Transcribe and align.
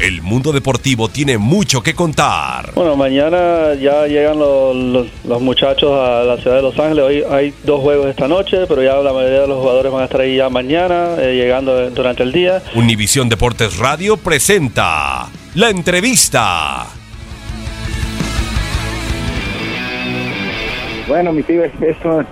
El 0.00 0.22
mundo 0.22 0.52
deportivo 0.52 1.08
tiene 1.08 1.38
mucho 1.38 1.82
que 1.82 1.92
contar. 1.92 2.72
Bueno, 2.74 2.94
mañana 2.94 3.74
ya 3.74 4.06
llegan 4.06 4.38
los, 4.38 4.76
los, 4.76 5.08
los 5.24 5.42
muchachos 5.42 5.90
a 5.90 6.22
la 6.22 6.36
ciudad 6.36 6.54
de 6.54 6.62
Los 6.62 6.78
Ángeles. 6.78 7.04
Hoy 7.04 7.24
hay 7.28 7.52
dos 7.64 7.80
juegos 7.80 8.06
esta 8.06 8.28
noche, 8.28 8.58
pero 8.68 8.80
ya 8.80 8.94
la 8.98 9.12
mayoría 9.12 9.40
de 9.40 9.48
los 9.48 9.58
jugadores 9.58 9.90
van 9.90 10.02
a 10.02 10.04
estar 10.04 10.20
ahí 10.20 10.36
ya 10.36 10.48
mañana, 10.48 11.16
eh, 11.18 11.34
llegando 11.34 11.90
durante 11.90 12.22
el 12.22 12.30
día. 12.30 12.62
Univisión 12.76 13.28
Deportes 13.28 13.76
Radio 13.78 14.16
presenta 14.16 15.30
la 15.56 15.68
entrevista. 15.68 16.86
Bueno, 21.08 21.32
mi 21.32 21.42
pibe, 21.42 21.72
esto, 21.80 22.24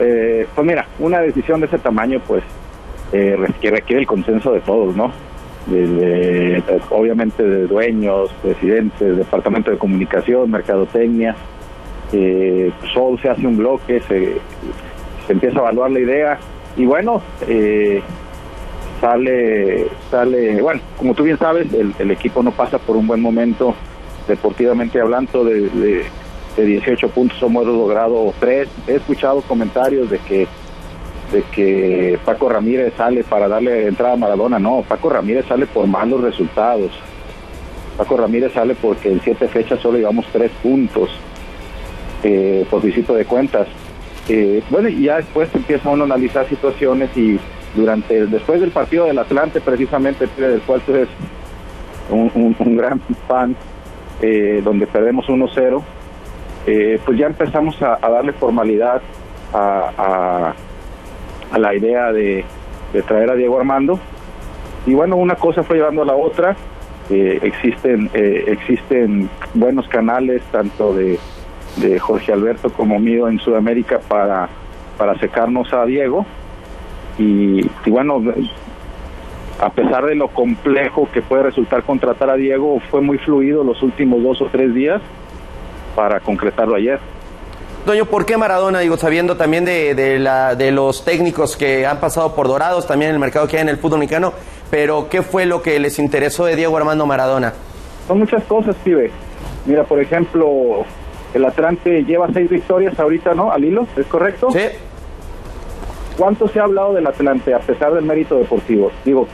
eh, 0.00 0.46
pues 0.54 0.66
mira, 0.66 0.86
una 0.98 1.20
decisión 1.20 1.60
de 1.60 1.66
ese 1.66 1.78
tamaño, 1.78 2.20
pues, 2.26 2.42
eh, 3.12 3.38
que 3.62 3.70
requiere 3.70 4.02
el 4.02 4.06
consenso 4.06 4.52
de 4.52 4.60
todos, 4.60 4.94
¿no? 4.94 5.29
Eh, 5.70 6.62
obviamente, 6.90 7.42
de 7.42 7.66
dueños, 7.66 8.30
presidentes, 8.42 9.16
departamento 9.16 9.70
de 9.70 9.78
comunicación, 9.78 10.50
mercadotecnia. 10.50 11.36
Eh, 12.12 12.72
solo 12.92 13.18
se 13.18 13.28
hace 13.28 13.46
un 13.46 13.56
bloque, 13.56 14.00
se, 14.00 14.36
empieza 15.28 15.58
a 15.58 15.62
evaluar 15.62 15.92
la 15.92 16.00
idea 16.00 16.38
y 16.76 16.84
bueno, 16.84 17.22
eh, 17.46 18.02
sale, 19.00 19.86
sale, 20.10 20.60
bueno, 20.60 20.80
como 20.96 21.14
tú 21.14 21.22
bien 21.22 21.38
sabes, 21.38 21.68
el, 21.72 22.10
equipo 22.10 22.42
no 22.42 22.50
pasa 22.50 22.78
por 22.78 22.96
un 22.96 23.06
buen 23.06 23.20
momento 23.20 23.76
deportivamente 24.26 25.00
hablando 25.00 25.44
de, 25.44 25.68
de, 25.68 26.04
de 26.56 26.64
18 26.64 27.08
puntos 27.10 27.40
hemos 27.42 27.64
logrado 27.66 28.32
tres. 28.40 28.68
He 28.88 28.96
escuchado 28.96 29.40
comentarios 29.42 30.10
de 30.10 30.18
que 30.18 30.48
de 31.32 31.42
que 31.42 32.18
Paco 32.24 32.48
Ramírez 32.48 32.94
sale 32.96 33.24
para 33.24 33.48
darle 33.48 33.86
entrada 33.86 34.14
a 34.14 34.16
Maradona. 34.16 34.58
No, 34.58 34.82
Paco 34.86 35.08
Ramírez 35.08 35.46
sale 35.46 35.66
por 35.66 35.86
malos 35.86 36.20
resultados. 36.20 36.90
Paco 37.96 38.16
Ramírez 38.16 38.52
sale 38.52 38.74
porque 38.74 39.12
en 39.12 39.20
siete 39.20 39.48
fechas 39.48 39.80
solo 39.80 39.98
llevamos 39.98 40.26
tres 40.32 40.50
puntos 40.62 41.10
eh, 42.22 42.66
por 42.70 42.82
visito 42.82 43.14
de 43.14 43.24
cuentas. 43.24 43.68
Eh, 44.28 44.62
bueno, 44.70 44.88
y 44.88 45.04
ya 45.04 45.16
después 45.16 45.48
empieza 45.54 45.88
uno 45.90 46.02
a 46.04 46.06
analizar 46.06 46.48
situaciones 46.48 47.10
y 47.16 47.38
durante 47.74 48.26
después 48.26 48.60
del 48.60 48.70
partido 48.70 49.06
del 49.06 49.18
Atlante, 49.18 49.60
precisamente, 49.60 50.28
del 50.36 50.60
cual 50.62 50.80
tú 50.82 50.94
eres 50.94 51.08
un, 52.10 52.56
un, 52.58 52.76
gran 52.76 53.00
fan, 53.28 53.56
eh, 54.20 54.60
donde 54.64 54.86
perdemos 54.86 55.26
1-0, 55.26 55.82
eh, 56.66 57.00
pues 57.04 57.18
ya 57.18 57.26
empezamos 57.26 57.80
a, 57.82 57.98
darle 58.00 58.32
formalidad 58.32 59.00
a, 59.52 60.54
a 61.50 61.58
la 61.58 61.74
idea 61.74 62.12
de, 62.12 62.44
traer 63.06 63.30
a 63.30 63.34
Diego 63.34 63.58
Armando. 63.58 63.98
Y 64.86 64.94
bueno, 64.94 65.16
una 65.16 65.34
cosa 65.34 65.62
fue 65.62 65.76
llevando 65.76 66.02
a 66.02 66.06
la 66.06 66.14
otra. 66.14 66.56
Eh, 67.10 67.38
existen, 67.42 68.10
eh, 68.14 68.44
existen 68.46 69.28
buenos 69.54 69.88
canales, 69.88 70.42
tanto 70.50 70.94
de, 70.94 71.18
Jorge 72.00 72.32
Alberto 72.32 72.70
como 72.70 72.98
mío 72.98 73.28
en 73.28 73.38
Sudamérica, 73.38 74.00
para, 74.00 74.48
para 74.98 75.16
secarnos 75.18 75.72
a 75.72 75.84
Diego. 75.84 76.26
Y 77.18 77.62
bueno, 77.86 78.22
a 79.60 79.70
pesar 79.70 80.06
de 80.06 80.14
lo 80.14 80.28
complejo 80.28 81.08
que 81.12 81.20
puede 81.20 81.42
resultar 81.42 81.82
contratar 81.82 82.30
a 82.30 82.34
Diego, 82.34 82.80
fue 82.90 83.02
muy 83.02 83.18
fluido 83.18 83.62
los 83.62 83.82
últimos 83.82 84.22
dos 84.22 84.40
o 84.40 84.46
tres 84.46 84.74
días 84.74 85.02
para 85.94 86.20
concretarlo 86.20 86.76
ayer. 86.76 86.98
Doño, 87.86 88.04
¿por 88.04 88.26
qué 88.26 88.36
Maradona? 88.36 88.80
Digo, 88.80 88.96
sabiendo 88.96 89.36
también 89.36 89.64
de, 89.64 89.94
de, 89.94 90.18
la, 90.18 90.54
de 90.54 90.70
los 90.70 91.04
técnicos 91.04 91.56
que 91.56 91.86
han 91.86 91.98
pasado 91.98 92.34
por 92.34 92.46
Dorados, 92.46 92.86
también 92.86 93.10
en 93.10 93.14
el 93.14 93.20
mercado 93.20 93.48
que 93.48 93.56
hay 93.56 93.62
en 93.62 93.70
el 93.70 93.78
fútbol 93.78 94.00
mexicano, 94.00 94.32
pero 94.70 95.08
¿qué 95.08 95.22
fue 95.22 95.46
lo 95.46 95.62
que 95.62 95.80
les 95.80 95.98
interesó 95.98 96.44
de 96.44 96.56
Diego 96.56 96.76
Armando 96.76 97.06
Maradona? 97.06 97.54
Son 98.06 98.18
muchas 98.18 98.44
cosas, 98.44 98.76
pibe. 98.84 99.10
Mira, 99.66 99.84
por 99.84 99.98
ejemplo, 99.98 100.84
el 101.32 101.44
Atlante 101.44 102.04
lleva 102.04 102.28
seis 102.32 102.50
victorias 102.50 102.98
ahorita, 102.98 103.34
¿no? 103.34 103.50
Al 103.50 103.64
hilo, 103.64 103.86
¿es 103.96 104.06
correcto? 104.06 104.50
Sí. 104.50 104.66
¿Cuánto 106.18 106.48
se 106.48 106.60
ha 106.60 106.64
hablado 106.64 106.92
del 106.92 107.06
Atlante 107.06 107.54
a 107.54 107.60
pesar 107.60 107.94
del 107.94 108.04
mérito 108.04 108.36
deportivo? 108.36 108.92
Digo, 109.04 109.26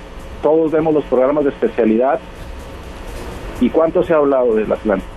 todos 0.43 0.71
vemos 0.71 0.95
los 0.95 1.05
programas 1.05 1.45
de 1.45 1.51
especialidad. 1.51 2.21
¿Y 3.61 3.71
cuánto 3.71 4.03
se 4.05 4.13
ha 4.13 4.17
hablado 4.17 4.55
del 4.55 4.71
Atlante? 4.71 5.16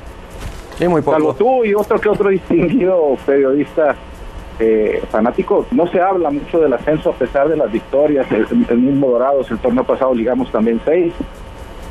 Sí, 0.80 0.88
muy 0.88 1.02
poco. 1.02 1.18
Salvo 1.18 1.34
tú 1.34 1.66
y 1.66 1.74
otro 1.74 2.00
que 2.00 2.08
otro 2.08 2.30
distinguido 2.30 3.18
periodista 3.26 3.98
eh, 4.60 5.02
fanático, 5.12 5.66
no 5.72 5.86
se 5.88 6.00
habla 6.00 6.32
mucho 6.32 6.60
del 6.60 6.72
ascenso 6.72 7.10
a 7.10 7.14
pesar 7.14 7.50
de 7.50 7.58
las 7.58 7.70
victorias. 7.70 8.26
El, 8.32 8.48
el 8.70 8.78
mismo 8.78 9.10
Dorados, 9.10 9.52
el 9.52 9.60
torneo 9.60 9.84
pasado 9.84 10.16
ligamos 10.16 10.50
también 10.54 10.80
seis. 10.86 11.14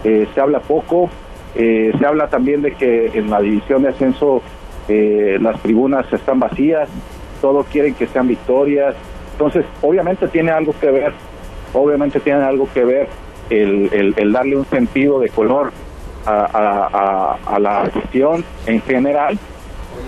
Eh, 0.04 0.26
se 0.34 0.40
habla 0.40 0.60
poco. 0.60 1.10
Eh, 1.54 1.92
se 1.98 2.06
habla 2.06 2.28
también 2.28 2.62
de 2.62 2.72
que 2.72 3.10
en 3.12 3.28
la 3.28 3.42
división 3.42 3.82
de 3.82 3.90
ascenso 3.90 4.40
las 4.88 5.60
tribunas 5.60 6.10
están 6.10 6.40
vacías. 6.40 6.88
Todos 7.42 7.66
quieren 7.66 7.92
que 7.92 8.06
sean 8.06 8.26
victorias. 8.26 8.94
Entonces, 9.32 9.66
obviamente 9.82 10.28
tiene 10.28 10.50
algo 10.50 10.72
que 10.80 10.90
ver. 10.90 11.12
Obviamente 11.74 12.20
tiene 12.20 12.42
algo 12.42 12.66
que 12.72 12.84
ver 12.86 13.08
el 13.50 14.32
darle 14.32 14.56
un 14.56 14.64
sentido 14.64 15.20
de 15.20 15.28
color 15.28 15.72
a, 16.28 17.58
la 17.58 17.90
gestión 17.92 18.44
en 18.66 18.80
general, 18.82 19.38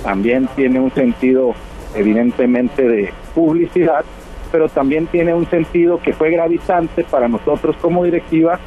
también 0.02 0.48
tiene 0.56 0.80
un 0.80 0.90
sentido 0.92 1.52
evidentemente 1.94 2.82
de 2.82 3.12
publicidad, 3.34 4.04
pero 4.52 4.68
también 4.68 5.06
tiene 5.06 5.34
un 5.34 5.48
sentido 5.48 5.98
que 5.98 6.12
fue 6.12 6.30
gravitante 6.30 7.04
para 7.04 7.28
nosotros 7.28 7.76
como 7.80 8.04
directiva 8.04 8.58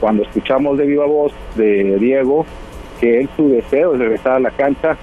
cuando 0.00 0.22
escuchamos 0.22 0.78
de 0.78 0.86
viva 0.86 1.06
voz 1.06 1.32
de 1.54 1.96
Diego 1.98 2.44
que 3.00 3.20
él 3.20 3.28
su 3.36 3.48
deseo 3.48 3.94
es 3.94 3.98
regresar 3.98 4.34
a 4.34 4.40
la 4.40 4.50
cancha, 4.50 4.96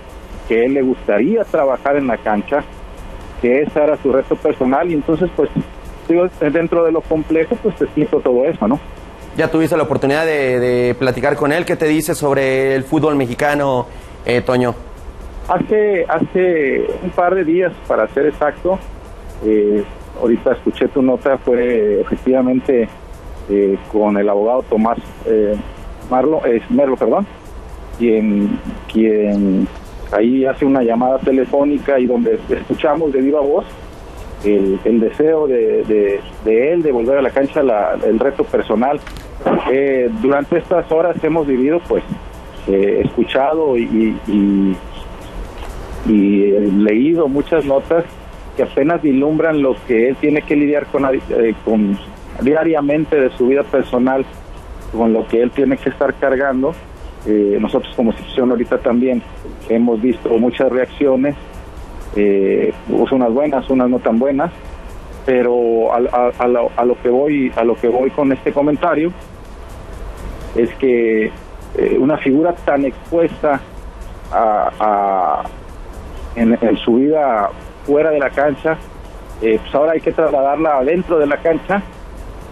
que 0.47 0.65
él 0.65 0.73
le 0.73 0.81
gustaría 0.81 1.43
trabajar 1.43 1.97
en 1.97 2.07
la 2.07 2.17
cancha, 2.17 2.63
que 3.41 3.61
ese 3.61 3.79
era 3.79 3.97
su 3.97 4.11
reto 4.11 4.35
personal 4.35 4.89
y 4.89 4.93
entonces 4.93 5.29
pues 5.35 5.49
digo, 6.07 6.27
dentro 6.39 6.83
de 6.83 6.91
lo 6.91 7.01
complejo, 7.01 7.55
pues 7.61 7.75
te 7.75 7.85
explico 7.85 8.19
todo 8.19 8.45
eso, 8.45 8.67
¿no? 8.67 8.79
Ya 9.37 9.49
tuviste 9.49 9.77
la 9.77 9.83
oportunidad 9.83 10.25
de, 10.25 10.95
platicar 10.99 11.35
con 11.35 11.51
él. 11.51 11.65
¿Qué 11.65 11.75
te 11.75 11.85
dice 11.87 12.15
sobre 12.15 12.75
el 12.75 12.83
fútbol 12.83 13.15
mexicano, 13.15 13.87
eh, 14.25 14.41
Toño? 14.41 14.75
Hace, 15.47 16.05
hace 16.07 16.85
un 17.03 17.09
par 17.11 17.33
de 17.35 17.43
días, 17.43 17.73
para 17.87 18.07
ser 18.09 18.27
exacto, 18.27 18.77
eh, 19.45 19.83
ahorita 20.21 20.53
escuché 20.53 20.87
tu 20.89 21.01
nota, 21.01 21.37
fue 21.37 22.01
efectivamente 22.01 22.87
eh, 23.49 23.77
con 23.91 24.17
el 24.17 24.29
abogado 24.29 24.63
Tomás 24.63 24.97
eh, 25.25 25.55
Marlo, 26.09 26.41
eh, 26.45 26.61
Merlo, 26.69 26.95
perdón, 26.95 27.25
quien, 27.97 28.59
quien 28.91 29.67
ahí 30.11 30.45
hace 30.45 30.65
una 30.65 30.83
llamada 30.83 31.17
telefónica 31.19 31.99
y 31.99 32.05
donde 32.05 32.39
escuchamos 32.49 33.11
de 33.11 33.21
viva 33.21 33.41
voz 33.41 33.65
el, 34.45 34.79
el 34.85 34.99
deseo 34.99 35.47
de, 35.47 35.83
de, 35.83 36.19
de 36.45 36.73
él 36.73 36.81
de 36.83 36.91
volver 36.91 37.17
a 37.17 37.21
la 37.21 37.29
cancha, 37.31 37.61
la- 37.63 37.97
el 38.05 38.19
reto 38.19 38.43
personal. 38.43 38.99
Eh, 39.71 40.09
durante 40.21 40.57
estas 40.57 40.91
horas 40.91 41.21
hemos 41.23 41.47
vivido, 41.47 41.79
pues, 41.87 42.03
eh, 42.67 43.01
escuchado 43.05 43.77
y, 43.77 44.15
eh, 46.09 46.69
leído 46.77 47.27
muchas 47.27 47.65
notas 47.65 48.03
que 48.55 48.63
apenas 48.63 49.01
vislumbran 49.01 49.61
lo 49.61 49.75
que 49.87 50.09
él 50.09 50.15
tiene 50.17 50.41
que 50.41 50.55
lidiar 50.55 50.85
con, 50.87 51.05
eh, 51.05 51.53
con 51.63 51.97
diariamente 52.41 53.15
de 53.19 53.29
su 53.31 53.47
vida 53.47 53.63
personal, 53.63 54.25
con 54.95 55.13
lo 55.13 55.25
que 55.27 55.41
él 55.41 55.51
tiene 55.51 55.77
que 55.77 55.89
estar 55.89 56.13
cargando. 56.15 56.73
Nosotros 57.23 57.93
como 57.95 58.09
institución 58.11 58.49
ahorita 58.49 58.79
también 58.79 59.21
hemos 59.69 60.01
visto 60.01 60.29
muchas 60.39 60.71
reacciones, 60.71 61.35
unas 62.89 63.31
buenas, 63.31 63.69
unas 63.69 63.89
no 63.89 63.99
tan 63.99 64.17
buenas, 64.17 64.51
pero 65.23 65.93
a, 65.93 65.97
a- 66.11 66.31
a 66.39 66.47
lo, 66.47 66.71
a 66.75 66.83
lo 66.83 66.99
que 66.99 67.09
voy 67.09 67.51
a 67.55 67.63
lo 67.63 67.75
que 67.75 67.89
voy 67.89 68.09
con 68.09 68.31
este 68.31 68.51
comentario 68.51 69.13
es 70.55 70.73
que 70.75 71.25
eh, 71.75 71.97
una 71.99 72.17
figura 72.17 72.53
tan 72.65 72.85
expuesta 72.85 73.59
a, 74.31 74.71
a- 74.79 75.43
en, 76.35 76.57
su 76.77 76.95
vida 76.95 77.49
fuera 77.85 78.09
de 78.11 78.19
la 78.19 78.29
cancha, 78.29 78.77
eh, 79.41 79.59
pues 79.61 79.75
ahora 79.75 79.93
hay 79.93 79.99
que 80.01 80.11
trasladarla 80.11 80.77
adentro 80.77 81.17
de 81.19 81.25
la 81.27 81.37
cancha, 81.37 81.81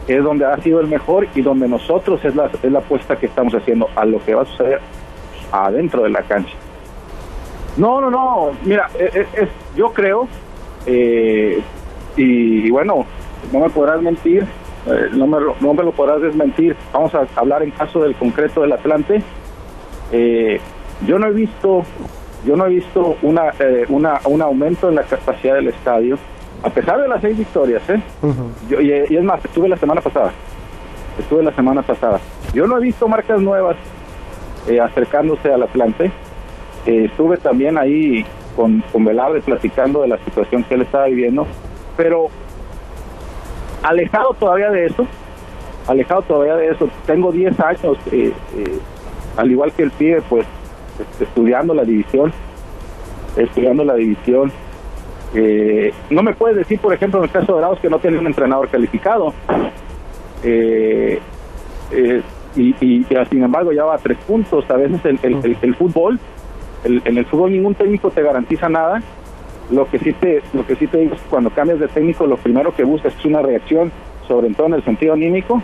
que 0.05 0.17
es 0.17 0.23
donde 0.23 0.45
ha 0.45 0.57
sido 0.57 0.79
el 0.81 0.87
mejor 0.87 1.27
y 1.35 1.41
donde 1.41 1.67
nosotros 1.67 2.23
es 2.25 2.35
la, 2.35 2.49
es 2.61 2.71
la 2.71 2.79
apuesta 2.79 3.15
que 3.15 3.27
estamos 3.27 3.53
haciendo 3.53 3.87
a 3.95 4.05
lo 4.05 4.23
que 4.25 4.33
va 4.35 4.41
a 4.41 4.45
suceder 4.45 4.79
adentro 5.51 6.03
de 6.03 6.09
la 6.09 6.21
cancha. 6.23 6.53
No, 7.77 8.01
no, 8.01 8.09
no, 8.09 8.51
mira, 8.65 8.87
es, 8.99 9.15
es- 9.15 9.33
es- 9.35 9.49
yo 9.75 9.93
creo, 9.93 10.27
eh, 10.85 11.61
y 12.17 12.69
bueno, 12.71 13.05
no 13.53 13.59
me 13.59 13.69
podrás 13.69 14.01
mentir, 14.01 14.45
eh, 14.87 15.09
no, 15.13 15.27
me, 15.27 15.39
lo- 15.39 15.55
no 15.59 15.73
me 15.73 15.83
lo 15.83 15.91
podrás 15.91 16.21
desmentir, 16.21 16.75
vamos 16.93 17.13
a 17.15 17.25
hablar 17.35 17.63
en 17.63 17.71
caso 17.71 17.99
del 18.01 18.15
concreto 18.15 18.61
del 18.61 18.71
Atlante, 18.73 19.21
eh, 20.11 20.59
yo 21.05 21.19
no 21.19 21.27
he 21.27 21.31
visto 21.33 21.83
yo 22.45 22.55
no 22.55 22.65
he 22.65 22.69
visto 22.69 23.17
una, 23.21 23.49
eh, 23.59 23.85
una 23.89 24.19
un 24.25 24.41
aumento 24.41 24.87
en 24.89 24.95
la 24.95 25.03
capacidad 25.03 25.55
del 25.55 25.67
estadio 25.67 26.17
a 26.63 26.69
pesar 26.69 27.01
de 27.01 27.07
las 27.07 27.21
seis 27.21 27.37
victorias 27.37 27.81
¿eh? 27.89 28.01
Yo- 28.69 28.79
y, 28.81 28.91
y 29.09 29.17
es 29.17 29.23
más 29.23 29.43
estuve 29.43 29.67
la 29.69 29.77
semana 29.77 30.01
pasada 30.01 30.31
estuve 31.19 31.43
la 31.43 31.51
semana 31.53 31.81
pasada. 31.81 32.19
Yo 32.53 32.65
no 32.65 32.77
he 32.77 32.81
visto 32.81 33.05
marcas 33.09 33.41
nuevas 33.41 33.75
acercándose 34.81 35.51
al 35.51 35.63
Atlante. 35.63 36.11
Estuve 36.85 37.37
también 37.37 37.77
ahí 37.77 38.25
con, 38.55 38.81
con 38.91 39.03
Velarde 39.03 39.41
platicando 39.41 40.01
de 40.01 40.07
la 40.07 40.17
situación 40.19 40.63
que 40.63 40.75
él 40.75 40.81
estaba 40.83 41.05
viviendo 41.07 41.45
pero 41.97 42.27
alejado 43.83 44.33
todavía 44.39 44.69
de 44.71 44.85
eso 44.87 45.07
alejado 45.87 46.21
todavía 46.21 46.55
de 46.55 46.67
eso. 46.69 46.87
Tengo 47.07 47.31
10 47.31 47.59
años 47.61 47.97
eh, 48.11 48.31
eh, 48.57 48.79
al 49.37 49.49
igual 49.49 49.71
que 49.71 49.81
el 49.83 49.91
pibe 49.91 50.21
pues 50.29 50.45
est- 50.99 51.21
estudiando 51.23 51.73
la 51.73 51.83
división 51.83 52.31
estudiando 53.35 53.83
la 53.83 53.95
división. 53.95 54.51
Eh, 55.33 55.91
no 56.09 56.21
me 56.23 56.33
puedes 56.33 56.57
decir 56.57 56.79
por 56.79 56.93
ejemplo 56.93 57.19
en 57.19 57.25
el 57.25 57.31
caso 57.31 57.47
de 57.47 57.53
Dorados 57.53 57.79
que 57.79 57.89
no 57.89 57.97
tiene 57.99 58.17
un 58.19 58.27
entrenador 58.27 58.67
calificado. 58.69 59.33
Y, 62.55 62.69
y, 62.81 63.05
sin 63.29 63.43
embargo 63.43 63.71
ya 63.71 63.83
va 63.85 63.95
a 63.95 63.97
tres 63.99 64.17
puntos. 64.27 64.69
A 64.69 64.75
veces 64.75 65.03
el, 65.05 65.19
el- 65.23 65.45
el- 65.45 65.57
el 65.61 65.75
fútbol 65.75 66.19
en 66.83 67.17
el 67.17 67.25
fútbol 67.25 67.51
ningún 67.51 67.75
técnico 67.75 68.09
te 68.09 68.21
garantiza 68.23 68.69
nada 68.69 69.01
lo 69.71 69.85
que 69.89 69.99
sí 69.99 70.13
te 70.13 70.41
lo 70.53 70.65
que 70.65 70.75
sí 70.75 70.87
te 70.87 70.97
digo 70.97 71.15
es 71.15 71.21
que 71.21 71.29
cuando 71.29 71.49
cambias 71.51 71.79
de 71.79 71.87
técnico 71.87 72.25
lo 72.25 72.37
primero 72.37 72.73
que 72.75 72.83
buscas 72.83 73.13
es 73.17 73.25
una 73.25 73.41
reacción 73.41 73.91
sobre 74.27 74.49
todo 74.53 74.67
en 74.67 74.73
el 74.75 74.83
sentido 74.83 75.13
anímico. 75.13 75.61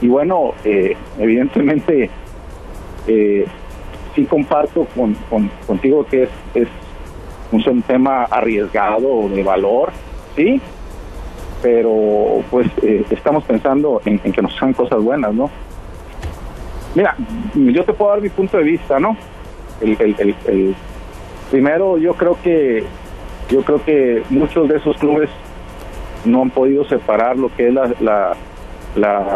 Y 0.00 0.08
bueno 0.08 0.52
eh, 0.64 0.96
evidentemente 1.18 2.08
eh, 3.06 3.46
sí 4.14 4.24
comparto 4.24 4.86
con, 4.94 5.14
con- 5.28 5.50
contigo 5.66 6.04
que 6.04 6.28
es, 6.54 6.68
un 7.52 7.82
tema 7.82 8.24
arriesgado 8.24 9.28
de 9.28 9.42
valor 9.42 9.90
sí 10.36 10.60
pero 11.62 12.42
pues 12.50 12.66
eh, 12.82 13.04
estamos 13.10 13.44
pensando 13.44 14.00
en, 14.04 14.18
que 14.20 14.40
nos 14.40 14.54
sean 14.56 14.72
cosas 14.72 15.02
buenas 15.02 15.34
no 15.34 15.50
mira 16.94 17.14
yo 17.54 17.84
te 17.84 17.92
puedo 17.92 18.12
dar 18.12 18.20
mi 18.20 18.28
punto 18.28 18.56
de 18.56 18.62
vista 18.64 18.98
no 19.00 19.16
el- 19.80 19.96
el- 20.00 20.34
el- 20.46 20.74
primero 21.50 21.98
yo 21.98 22.14
creo 22.14 22.36
que 22.42 22.84
yo 23.50 23.62
creo 23.62 23.84
que 23.84 24.22
muchos 24.30 24.68
de 24.68 24.76
esos 24.76 24.96
clubes 24.98 25.28
no 26.24 26.42
han 26.42 26.50
podido 26.50 26.84
separar 26.84 27.36
lo 27.36 27.48
que 27.56 27.68
es 27.68 27.74
la, 27.74 27.90
la, 28.00 28.36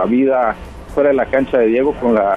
vida 0.06 0.54
fuera 0.94 1.10
de 1.10 1.16
la 1.16 1.26
cancha 1.26 1.58
de 1.58 1.66
Diego 1.66 1.92
con 2.00 2.14
la 2.14 2.36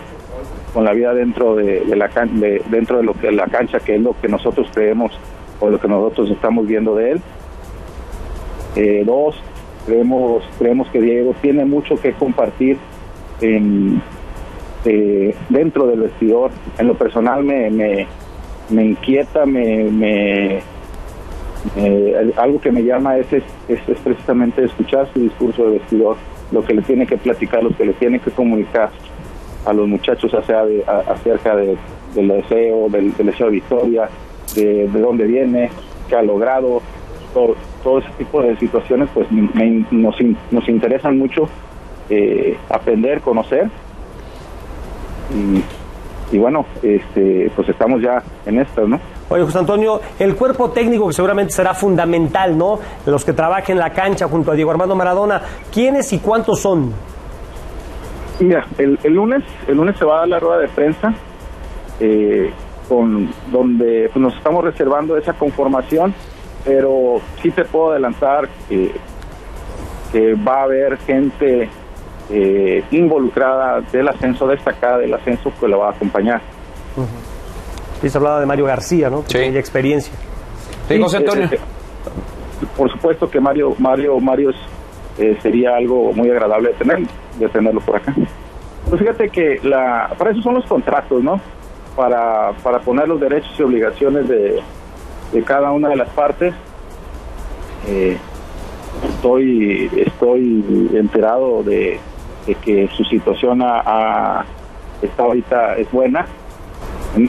con 0.74 0.84
la 0.86 0.94
vida 0.94 1.14
dentro 1.14 1.56
de, 1.56 1.84
la 1.96 2.08
de- 2.08 2.62
dentro 2.70 2.98
de 2.98 3.04
lo 3.04 3.14
que 3.14 3.32
la 3.32 3.46
cancha 3.48 3.80
que 3.80 3.96
es 3.96 4.02
lo 4.02 4.16
que 4.20 4.28
nosotros 4.28 4.68
creemos 4.74 5.12
o 5.60 5.70
lo 5.70 5.80
que 5.80 5.88
nosotros 5.88 6.30
estamos 6.32 6.68
viendo 6.68 6.96
de 6.96 7.12
él. 7.14 7.22
Eh, 8.76 9.04
dos 9.06 9.36
creemos 9.86 10.44
creemos 10.60 10.88
que 10.90 11.02
Diego 11.02 11.34
tiene 11.42 11.66
mucho 11.66 11.96
que 12.00 12.14
compartir 12.14 12.78
en, 13.42 14.02
eh, 14.86 15.36
dentro 15.50 15.88
del 15.88 16.02
vestidor. 16.02 16.52
En 16.78 16.88
lo 16.88 16.94
personal 16.96 17.44
me, 17.44 17.70
me, 17.70 18.08
me 18.70 18.86
inquieta 18.86 19.46
me 19.46 20.60
eh, 21.76 22.32
algo 22.38 22.60
que 22.62 22.72
me 22.72 22.84
llama 22.84 23.18
es, 23.18 23.32
es, 23.34 23.44
es 23.68 24.00
precisamente 24.04 24.64
escuchar 24.64 25.08
su 25.14 25.20
discurso 25.20 25.66
de 25.66 25.78
vestidor, 25.80 26.16
lo 26.52 26.64
que 26.64 26.74
le 26.74 26.82
tiene 26.82 27.06
que 27.06 27.18
platicar, 27.18 27.64
lo 27.64 27.76
que 27.76 27.86
le 27.86 27.94
tiene 27.94 28.20
que 28.20 28.32
comunicar 28.32 28.90
a 29.66 29.74
los 29.74 29.88
muchachos 29.88 30.34
de, 30.66 30.84
acerca 30.88 31.56
de- 31.56 31.78
del 32.16 32.28
deseo, 32.30 32.88
del, 32.90 33.14
deseo 33.18 33.48
de 33.48 33.52
victoria, 33.52 34.10
de, 34.56 34.88
de 34.88 35.00
dónde 35.02 35.26
viene, 35.26 35.70
qué 36.08 36.16
ha 36.16 36.22
logrado, 36.22 36.82
todo, 37.34 37.56
todo 37.84 38.00
ese 38.00 38.10
tipo 38.18 38.42
de 38.42 38.56
situaciones 38.58 39.10
pues 39.14 39.28
me- 39.32 39.86
nos, 39.92 40.16
nos 40.52 40.70
interesan 40.70 41.18
mucho 41.18 41.50
eh, 42.10 42.56
aprender, 42.70 43.20
conocer 43.22 43.70
y, 45.36 46.36
y 46.36 46.40
bueno, 46.40 46.66
este, 46.82 47.52
pues 47.56 47.68
estamos 47.70 48.02
ya 48.02 48.24
en 48.46 48.60
esto, 48.60 48.88
¿no? 48.88 49.00
Oye, 49.30 49.44
José 49.44 49.60
Antonio, 49.60 50.00
el 50.20 50.36
cuerpo 50.36 50.72
técnico 50.72 51.08
que 51.08 51.14
seguramente 51.14 51.52
será 51.52 51.74
fundamental, 51.74 52.58
¿no? 52.58 52.80
Los 53.06 53.26
que 53.26 53.34
trabajen 53.34 53.74
en 53.76 53.80
la 53.80 53.92
cancha 53.92 54.28
junto 54.30 54.52
a 54.52 54.56
Diego 54.56 54.72
Armando 54.72 54.96
Maradona, 54.96 55.42
¿quiénes 55.72 56.14
y 56.14 56.20
cuántos 56.20 56.62
son? 56.62 56.94
Mira, 58.40 58.66
el, 58.78 58.98
lunes, 59.14 59.44
el 59.68 59.76
lunes 59.76 59.98
se 59.98 60.06
va 60.06 60.18
a 60.18 60.20
dar 60.20 60.28
la 60.30 60.40
rueda 60.40 60.60
de 60.60 60.68
prensa, 60.70 61.14
eh, 62.00 62.52
con 62.88 63.30
donde 63.52 64.10
pues, 64.14 64.22
nos 64.22 64.36
estamos 64.38 64.64
reservando 64.64 65.18
esa 65.18 65.34
conformación, 65.34 66.14
pero 66.64 67.20
sí 67.42 67.52
te 67.52 67.66
puedo 67.66 67.92
adelantar 67.92 68.48
que, 68.70 68.94
va 70.48 70.62
a 70.62 70.64
haber 70.64 70.98
gente 71.00 71.70
eh, 72.30 72.84
involucrada 72.92 73.82
del 73.82 74.08
ascenso, 74.08 74.48
destacada 74.48 75.00
del 75.00 75.14
ascenso, 75.14 75.52
que 75.60 75.68
lo 75.68 75.80
va 75.80 75.90
a 75.90 75.92
acompañar. 75.92 76.42
Y 78.04 78.10
se 78.10 78.18
hablaba 78.18 78.40
de 78.40 78.46
Mario 78.46 78.66
García, 78.66 79.10
¿no? 79.10 79.24
Que 79.24 79.40
tiene 79.40 79.60
experiencia. 79.60 80.14
Sí, 80.88 81.02
José 81.02 81.18
Antonio. 81.18 81.46
eh, 81.46 81.50
eh, 81.54 81.60
por 82.78 82.92
supuesto 82.92 83.30
que 83.30 83.40
Mario 83.40 83.76
Mario 83.80 84.20
Mario 84.20 84.52
es, 84.52 84.56
eh, 85.18 85.38
sería 85.42 85.76
algo 85.76 86.12
muy 86.14 86.30
agradable 86.30 86.70
de 86.70 86.76
tener 86.76 87.00
de 87.40 87.50
tenerlo 87.50 87.82
por 87.82 87.96
acá. 87.98 88.14
Pues 88.90 89.02
fíjate 89.02 89.30
que 89.30 89.60
la 89.64 90.12
para 90.18 90.32
eso 90.32 90.42
son 90.42 90.56
los 90.56 90.66
contratos, 90.66 91.22
¿no? 91.24 91.40
Para 91.96 92.52
para 92.64 92.80
poner 92.80 93.08
los 93.08 93.20
derechos 93.20 93.52
y 93.60 93.64
obligaciones 93.64 94.28
de, 94.28 94.62
de 95.34 95.44
cada 95.44 95.72
una 95.72 95.90
de 95.90 95.96
las 95.98 96.10
partes. 96.10 96.54
Eh, 97.88 98.18
estoy 99.10 99.90
estoy 99.98 100.90
enterado 100.94 101.64
de, 101.64 102.00
de 102.46 102.56
que 102.56 102.88
su 102.96 103.04
situación 103.06 103.62
a, 103.62 103.82
a- 103.86 104.46
está 105.02 105.24
ahorita 105.24 105.76
es 105.78 105.92
buena 105.92 106.26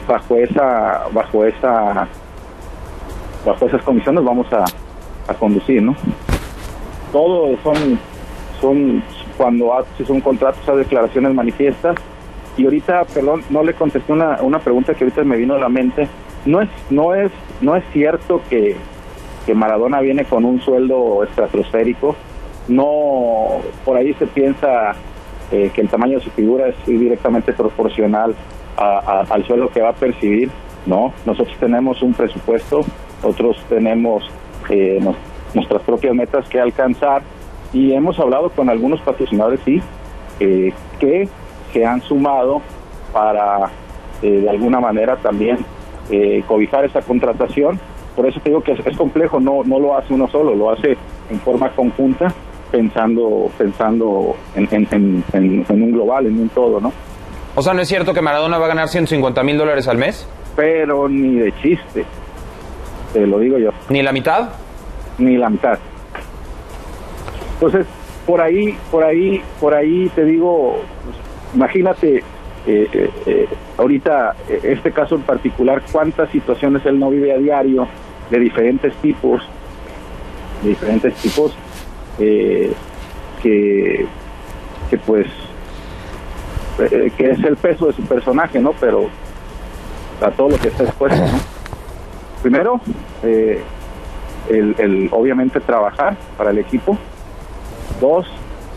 bajo 0.07 0.37
esa 0.37 1.03
bajo 1.11 1.45
esa 1.45 2.07
bajo 3.45 3.65
esas 3.65 3.81
condiciones 3.83 4.23
vamos 4.23 4.51
a, 4.53 4.65
a 5.27 5.33
conducir, 5.33 5.81
¿no? 5.81 5.95
todo 7.11 7.57
son, 7.63 7.99
son 8.61 9.03
cuando 9.37 9.73
haces 9.73 10.09
un 10.09 10.21
contrato, 10.21 10.59
esas 10.61 10.77
declaraciones 10.77 11.33
manifiestas. 11.33 11.95
Y 12.57 12.65
ahorita, 12.65 13.05
perdón, 13.05 13.41
no 13.49 13.63
le 13.63 13.73
contesté 13.73 14.11
una, 14.11 14.41
una 14.41 14.59
pregunta 14.59 14.93
que 14.93 15.03
ahorita 15.05 15.23
me 15.23 15.37
vino 15.37 15.55
a 15.55 15.59
la 15.59 15.69
mente. 15.69 16.07
No 16.45 16.61
es, 16.61 16.69
no 16.89 17.15
es, 17.15 17.31
no 17.61 17.75
es 17.75 17.83
cierto 17.93 18.41
que, 18.49 18.75
que 19.45 19.53
Maradona 19.53 20.01
viene 20.01 20.25
con 20.25 20.43
un 20.43 20.59
sueldo 20.61 21.23
estratosférico. 21.23 22.15
No, 22.67 23.61
por 23.85 23.97
ahí 23.97 24.13
se 24.15 24.27
piensa 24.27 24.93
eh, 25.51 25.71
que 25.73 25.81
el 25.81 25.89
tamaño 25.89 26.19
de 26.19 26.23
su 26.23 26.31
figura 26.31 26.67
es 26.67 26.85
directamente 26.85 27.53
proporcional 27.53 28.35
al 28.79 29.45
sueldo 29.45 29.69
que 29.69 29.81
va 29.81 29.89
a 29.89 29.93
percibir. 29.93 30.49
No, 30.85 31.13
nosotros 31.25 31.55
tenemos 31.59 32.01
un 32.01 32.13
presupuesto, 32.13 32.81
otros 33.21 33.57
tenemos 33.67 34.23
eh, 34.69 34.99
nuestras 35.53 35.81
propias 35.83 36.15
metas 36.15 36.47
que 36.47 36.59
alcanzar 36.59 37.21
y 37.73 37.93
hemos 37.93 38.17
hablado 38.19 38.49
con 38.49 38.69
algunos 38.69 39.01
patrocinadores, 39.01 39.59
sí, 39.65 39.81
eh, 40.39 40.71
que 40.99 41.27
se 41.73 41.85
han 41.85 42.01
sumado 42.01 42.61
para 43.13 43.69
de 44.21 44.49
alguna 44.49 44.81
manera 44.81 45.15
también 45.15 45.59
cobijar 46.45 46.83
esa 46.83 47.01
contratación. 47.01 47.79
Por 48.15 48.25
eso 48.25 48.39
te 48.41 48.49
digo 48.49 48.61
que 48.61 48.73
es, 48.73 48.97
complejo, 48.97 49.39
no, 49.39 49.63
no 49.63 49.79
lo 49.79 49.95
hace 49.95 50.13
uno 50.13 50.27
solo, 50.27 50.55
lo 50.55 50.71
hace 50.71 50.97
en 51.29 51.39
forma 51.39 51.69
conjunta 51.69 52.33
pensando 52.71 53.49
pensando 53.57 54.35
en, 54.55 54.67
en, 55.31 55.81
un 55.81 55.91
global, 55.91 56.25
en 56.27 56.39
un 56.39 56.49
todo, 56.49 56.79
¿no? 56.79 56.91
O 57.59 57.61
sea, 57.61 57.73
¿no 57.73 57.81
es 57.81 57.89
cierto 57.89 58.13
que 58.13 58.21
Maradona 58.21 58.57
va 58.57 58.67
a 58.67 58.69
ganar 58.69 58.87
150 58.87 59.43
mil 59.43 59.57
dólares 59.57 59.85
al 59.89 59.97
mes? 59.97 60.25
Pero 60.55 61.09
ni 61.09 61.39
de 61.39 61.51
chiste, 61.61 62.05
te 63.11 63.27
lo 63.27 63.37
digo 63.37 63.57
yo. 63.57 63.71
¿Ni 63.89 64.01
la 64.01 64.13
mitad? 64.13 64.51
Ni 65.17 65.35
la 65.35 65.49
mitad. 65.49 65.77
Entonces, 67.55 67.85
por 68.25 68.39
ahí, 68.39 68.77
por 68.89 69.03
ahí, 69.03 69.41
por 69.59 69.73
ahí 69.73 70.09
te 70.15 70.23
digo, 70.23 70.81
pues, 71.03 71.17
imagínate 71.53 72.19
eh, 72.65 72.87
eh, 72.93 73.09
eh, 73.25 73.47
ahorita 73.77 74.37
este 74.63 74.93
caso 74.93 75.15
en 75.15 75.23
particular, 75.23 75.81
cuántas 75.91 76.29
situaciones 76.29 76.85
él 76.85 76.97
no 76.97 77.09
vive 77.09 77.33
a 77.33 77.37
diario 77.39 77.89
de 78.29 78.39
diferentes 78.39 78.93
tipos, 79.01 79.41
de 80.63 80.69
diferentes 80.69 81.13
tipos, 81.15 81.53
eh, 82.19 82.71
que, 83.43 84.05
que 84.89 84.97
pues 84.99 85.27
eh, 86.79 87.11
que 87.17 87.31
es 87.31 87.43
el 87.43 87.57
peso 87.57 87.87
de 87.87 87.93
su 87.93 88.01
personaje, 88.03 88.59
¿no? 88.59 88.73
Pero 88.79 89.07
a 90.21 90.31
todo 90.31 90.49
lo 90.49 90.57
que 90.57 90.69
está 90.69 90.83
expuesto, 90.83 91.19
¿no? 91.19 91.39
Primero, 92.41 92.79
eh, 93.23 93.61
el, 94.49 95.09
obviamente 95.11 95.59
trabajar 95.59 96.15
para 96.37 96.51
el 96.51 96.59
equipo. 96.59 96.97
Dos, 97.99 98.25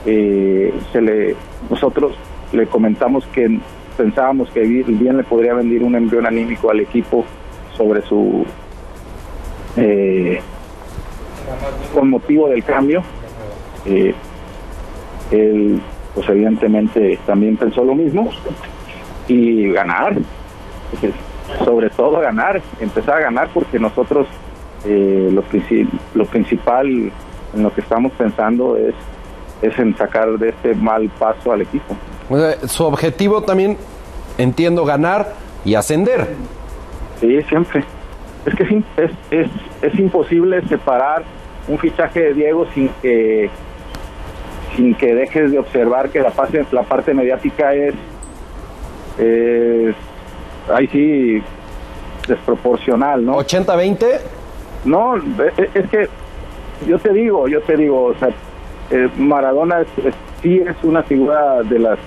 se 0.04 1.00
le 1.00 1.36
nosotros 1.70 2.12
le 2.52 2.66
comentamos 2.66 3.24
que 3.26 3.60
pensábamos 3.96 4.50
que 4.50 4.60
bien 4.60 5.16
le 5.16 5.22
podría 5.22 5.54
vender 5.54 5.82
un 5.84 5.94
embrión 5.94 6.26
anímico 6.26 6.70
al 6.70 6.80
equipo 6.80 7.24
sobre 7.76 8.02
su 8.02 8.44
con 11.94 12.10
motivo 12.10 12.48
del 12.48 12.64
cambio 12.64 13.02
eh, 13.86 14.14
él, 15.30 15.80
pues 16.14 16.28
evidentemente 16.28 17.18
también 17.26 17.56
pensó 17.56 17.84
lo 17.84 17.94
mismo 17.94 18.30
y 19.28 19.70
ganar, 19.72 20.16
sobre 21.64 21.90
todo 21.90 22.20
ganar, 22.20 22.60
empezar 22.80 23.18
a 23.18 23.20
ganar 23.20 23.48
porque 23.52 23.78
nosotros 23.78 24.26
eh, 24.84 25.30
lo, 25.32 25.42
lo 26.14 26.24
principal 26.26 26.86
en 27.54 27.62
lo 27.62 27.72
que 27.72 27.80
estamos 27.80 28.12
pensando 28.12 28.76
es, 28.76 28.94
es 29.62 29.78
en 29.78 29.96
sacar 29.96 30.28
de 30.38 30.50
este 30.50 30.74
mal 30.74 31.08
paso 31.18 31.52
al 31.52 31.62
equipo. 31.62 31.94
su 32.66 32.84
objetivo 32.84 33.42
también, 33.42 33.76
entiendo, 34.38 34.84
ganar 34.84 35.32
y 35.64 35.74
ascender. 35.74 36.28
Sí, 37.20 37.40
siempre. 37.48 37.84
Es 38.44 38.54
que 38.56 38.82
es, 38.96 39.10
es, 39.30 39.50
es 39.82 39.98
imposible 39.98 40.60
separar 40.66 41.22
un 41.68 41.78
fichaje 41.78 42.20
de 42.20 42.34
Diego 42.34 42.66
sin 42.74 42.88
que 43.00 43.48
sin 44.76 44.94
que 44.94 45.14
dejes 45.14 45.50
de 45.50 45.58
observar 45.58 46.10
que 46.10 46.20
la 46.20 46.30
parte, 46.30 46.64
la 46.72 46.82
parte 46.82 47.14
mediática 47.14 47.74
es, 47.74 47.94
ahí 50.72 50.86
sí, 50.88 51.42
desproporcional, 52.26 53.24
¿no? 53.24 53.36
¿80-20? 53.38 54.20
No, 54.84 55.16
e, 55.16 55.20
e, 55.56 55.70
es 55.74 55.90
que 55.90 56.08
yo 56.86 56.98
te 56.98 57.12
digo, 57.12 57.46
yo 57.48 57.60
te 57.62 57.76
digo, 57.76 58.04
o 58.04 58.14
sea, 58.14 58.30
eh, 58.90 59.08
Maradona 59.16 59.80
es, 59.80 59.88
sí 60.42 60.58
es 60.58 60.76
una 60.82 61.02
figura 61.02 61.62
de 61.62 61.78
las 61.78 61.98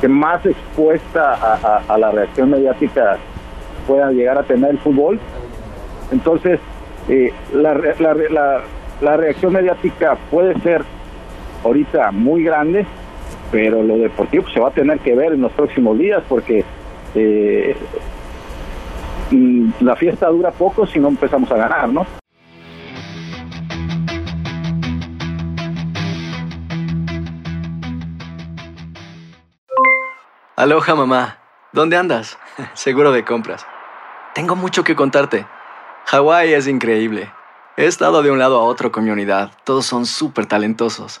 que 0.00 0.08
más 0.08 0.44
expuesta 0.44 1.82
a, 1.88 1.98
la 1.98 2.10
reacción 2.10 2.50
mediática 2.50 3.16
pueda 3.86 4.10
llegar 4.12 4.38
a 4.38 4.42
tener 4.42 4.70
el 4.70 4.78
fútbol. 4.78 5.18
Entonces, 6.12 6.60
eh, 7.08 7.32
la, 7.54 7.74
la, 7.74 8.14
la, 8.14 8.60
la 9.00 9.16
reacción 9.16 9.52
mediática 9.52 10.16
puede 10.30 10.58
ser 10.60 10.84
ahorita 11.64 12.10
muy 12.12 12.42
grande, 12.42 12.86
pero 13.50 13.82
lo 13.82 13.98
deportivo 13.98 14.48
se 14.48 14.60
va 14.60 14.68
a 14.68 14.72
tener 14.72 14.98
que 15.00 15.14
ver 15.14 15.32
en 15.32 15.42
los 15.42 15.52
próximos 15.52 15.98
días 15.98 16.22
porque 16.28 16.64
eh, 17.14 17.76
mm, 19.30 19.70
la 19.80 19.96
fiesta 19.96 20.28
dura 20.28 20.50
poco 20.50 20.86
si 20.86 20.98
no 20.98 21.08
empezamos 21.08 21.50
a 21.50 21.56
ganar, 21.56 21.88
¿no? 21.88 22.06
Aloha 30.56 30.94
mamá, 30.94 31.38
¿dónde 31.72 31.98
andas? 31.98 32.38
Seguro 32.72 33.12
de 33.12 33.24
compras. 33.24 33.66
Tengo 34.34 34.56
mucho 34.56 34.84
que 34.84 34.96
contarte. 34.96 35.46
Hawái 36.06 36.54
es 36.54 36.66
increíble. 36.66 37.30
He 37.76 37.84
estado 37.84 38.22
de 38.22 38.30
un 38.30 38.38
lado 38.38 38.58
a 38.58 38.64
otro 38.64 38.90
con 38.90 39.04
mi 39.04 39.10
unidad. 39.10 39.50
Todos 39.64 39.84
son 39.84 40.06
súper 40.06 40.46
talentosos. 40.46 41.20